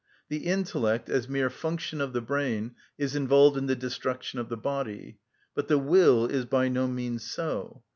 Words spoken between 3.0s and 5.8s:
involved in the destruction of the body, but the